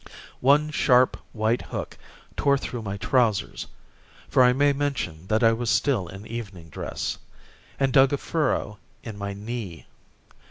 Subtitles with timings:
[0.39, 1.95] One sharp, white hook
[2.35, 3.67] tore through my trousers
[4.29, 7.19] for I may mention that I was still in evening dress
[7.79, 9.85] and dug a furrow in my knee.